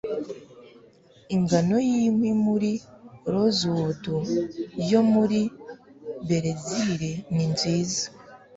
Ingano 1.35 1.75
yinkwi 1.89 2.31
muri 2.45 2.71
rosewood 3.31 4.03
yo 4.91 5.01
muri 5.13 5.39
Berezile 6.27 7.11
ni 7.33 7.45
nziza 7.53 8.05